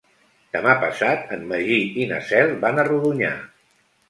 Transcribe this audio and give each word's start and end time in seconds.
Demà 0.55 0.71
passat 0.83 1.29
en 1.37 1.43
Magí 1.51 1.77
i 2.05 2.09
na 2.13 2.19
Cel 2.31 2.55
van 2.65 2.81
a 2.81 2.89
Rodonyà. 2.89 3.31